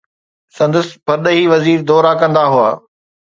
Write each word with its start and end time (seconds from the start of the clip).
سندس 0.59 0.87
پرڏيهي 1.09 1.43
وزير 1.51 1.79
دورا 1.93 2.11
ڪندا 2.23 2.43
هئا. 2.55 2.69